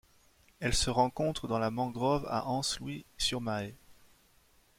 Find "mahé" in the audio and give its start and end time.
3.39-3.75